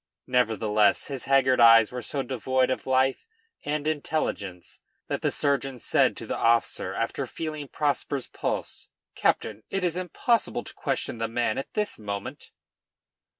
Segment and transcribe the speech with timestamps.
[0.25, 3.27] Nevertheless his haggard eyes were so devoid of life
[3.63, 9.83] and intelligence that the surgeon said to the officer after feeling Prosper's pulse, "Captain, it
[9.83, 12.49] is impossible to question the man at this moment."